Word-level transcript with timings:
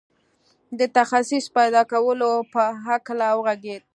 د 0.79 0.81
تخصص 0.97 1.45
پيدا 1.57 1.81
کولو 1.91 2.31
په 2.53 2.63
هکله 2.85 3.27
وغږېد. 3.37 3.83